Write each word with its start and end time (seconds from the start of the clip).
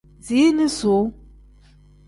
Ziini 0.25 0.67
suu. 0.77 1.03